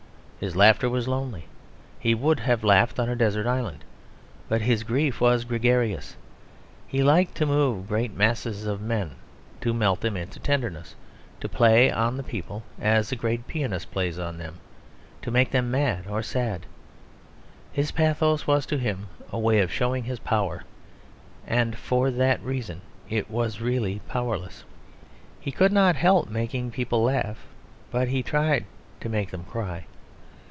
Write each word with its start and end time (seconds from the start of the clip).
His 0.43 0.55
laughter 0.55 0.89
was 0.89 1.07
lonely; 1.07 1.45
he 1.99 2.15
would 2.15 2.39
have 2.39 2.63
laughed 2.63 2.99
on 2.99 3.07
a 3.07 3.15
desert 3.15 3.45
island. 3.45 3.83
But 4.49 4.61
his 4.61 4.81
grief 4.81 5.21
was 5.21 5.45
gregarious. 5.45 6.15
He 6.87 7.03
liked 7.03 7.35
to 7.35 7.45
move 7.45 7.87
great 7.87 8.15
masses 8.15 8.65
of 8.65 8.81
men, 8.81 9.11
to 9.61 9.71
melt 9.71 10.01
them 10.01 10.17
into 10.17 10.39
tenderness, 10.39 10.95
to 11.41 11.47
play 11.47 11.91
on 11.91 12.17
the 12.17 12.23
people 12.23 12.63
as 12.81 13.11
a 13.11 13.15
great 13.15 13.45
pianist 13.45 13.91
plays 13.91 14.17
on 14.17 14.39
them; 14.39 14.55
to 15.21 15.29
make 15.29 15.51
them 15.51 15.69
mad 15.69 16.07
or 16.07 16.23
sad. 16.23 16.65
His 17.71 17.91
pathos 17.91 18.47
was 18.47 18.65
to 18.65 18.79
him 18.79 19.09
a 19.31 19.37
way 19.37 19.59
of 19.59 19.71
showing 19.71 20.05
his 20.05 20.17
power; 20.17 20.63
and 21.45 21.77
for 21.77 22.09
that 22.09 22.41
reason 22.41 22.81
it 23.07 23.29
was 23.29 23.61
really 23.61 24.01
powerless. 24.09 24.63
He 25.39 25.51
could 25.51 25.71
not 25.71 25.97
help 25.97 26.29
making 26.29 26.71
people 26.71 27.03
laugh; 27.03 27.45
but 27.91 28.07
he 28.07 28.23
tried 28.23 28.65
to 29.01 29.07
make 29.07 29.29
them 29.29 29.43
cry. 29.43 29.85